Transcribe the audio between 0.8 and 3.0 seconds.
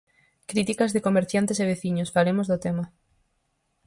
de comerciantes e veciños Falemos do tema.